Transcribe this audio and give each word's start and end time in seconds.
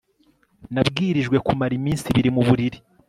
Nabwirijwe 0.73 1.37
kumara 1.45 1.73
iminsi 1.79 2.05
ibiri 2.11 2.29
muburiri 2.35 2.77